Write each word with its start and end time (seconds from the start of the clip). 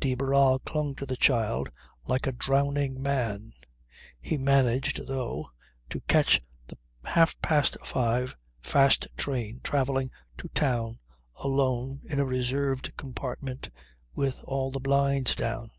De 0.00 0.14
Barral 0.14 0.60
clung 0.60 0.94
to 0.94 1.04
the 1.04 1.14
child 1.14 1.68
like 2.06 2.26
a 2.26 2.32
drowning 2.32 3.02
man. 3.02 3.52
He 4.18 4.38
managed, 4.38 5.06
though, 5.06 5.50
to 5.90 6.00
catch 6.08 6.40
the 6.68 6.78
half 7.04 7.38
past 7.42 7.76
five 7.84 8.34
fast 8.62 9.08
train, 9.18 9.60
travelling 9.62 10.10
to 10.38 10.48
town 10.48 11.00
alone 11.36 12.00
in 12.08 12.18
a 12.18 12.24
reserved 12.24 12.96
compartment, 12.96 13.68
with 14.14 14.40
all 14.44 14.70
the 14.70 14.80
blinds 14.80 15.36
down 15.36 15.70